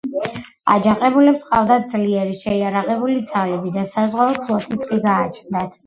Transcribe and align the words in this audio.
აჯანყებულებს 0.75 1.43
ჰყავდათ 1.49 1.85
ძლიერი 1.93 2.35
შეიარაღებული 2.41 3.21
ძალები 3.35 3.77
და 3.79 3.87
საზღვაო 3.95 4.45
ფლოტიც 4.45 4.93
კი 4.93 5.05
გააჩნდათ. 5.11 5.75